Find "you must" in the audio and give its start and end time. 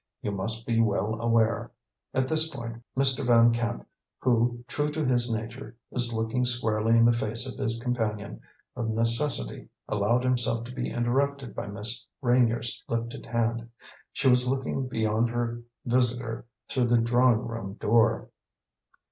0.23-0.65